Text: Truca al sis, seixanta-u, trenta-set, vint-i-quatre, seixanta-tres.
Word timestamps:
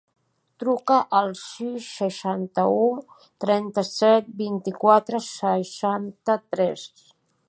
Truca 0.61 0.95
al 1.17 1.27
sis, 1.41 1.89
seixanta-u, 1.97 2.87
trenta-set, 3.45 4.31
vint-i-quatre, 4.41 5.21
seixanta-tres. 5.29 6.87